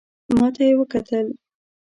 ماته 0.37 0.61
یې 0.67 0.73
وکتل. 0.79 1.27